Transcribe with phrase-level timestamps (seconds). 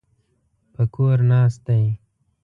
[0.73, 1.83] په کور ناست دی.